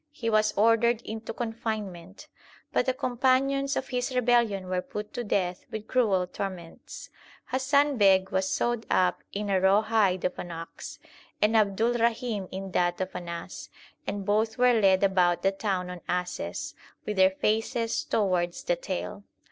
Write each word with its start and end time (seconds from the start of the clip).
He 0.09 0.31
was 0.31 0.51
ordered 0.57 1.03
into 1.03 1.31
confinement; 1.31 2.27
but 2.73 2.87
the 2.87 2.93
companions 2.95 3.75
of 3.75 3.89
his 3.89 4.15
rebel 4.15 4.43
lion 4.43 4.67
were 4.67 4.81
put 4.81 5.13
to 5.13 5.23
death 5.23 5.63
with 5.69 5.87
cruel 5.87 6.25
torments. 6.25 7.11
Hasan 7.51 7.97
Beg 7.99 8.31
was 8.31 8.49
sewed 8.49 8.87
up 8.89 9.21
in 9.31 9.47
a 9.51 9.61
raw 9.61 9.83
hide 9.83 10.25
of 10.25 10.39
an 10.39 10.49
ox, 10.49 10.97
and 11.39 11.55
Abdulrahim 11.55 12.47
in 12.51 12.71
that 12.71 12.99
of 12.99 13.13
an 13.13 13.29
ass, 13.29 13.69
and 14.07 14.25
both 14.25 14.57
were 14.57 14.73
led 14.73 15.03
about 15.03 15.43
the 15.43 15.51
town 15.51 15.91
on 15.91 16.01
asses, 16.09 16.73
with 17.05 17.17
their 17.17 17.29
faces 17.29 18.03
towards 18.03 18.63
the 18.63 18.75
tail. 18.77 19.23